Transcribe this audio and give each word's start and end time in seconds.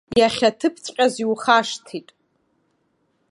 Иахьаҭыԥҵәҟьаз 0.19 1.13
иухашҭит! 1.23 2.09